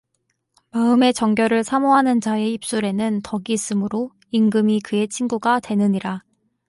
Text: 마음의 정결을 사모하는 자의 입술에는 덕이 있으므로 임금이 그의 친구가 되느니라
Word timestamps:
마음의 0.71 1.13
정결을 1.13 1.63
사모하는 1.63 2.21
자의 2.21 2.53
입술에는 2.53 3.21
덕이 3.21 3.53
있으므로 3.53 4.09
임금이 4.31 4.79
그의 4.79 5.07
친구가 5.07 5.59
되느니라 5.59 6.23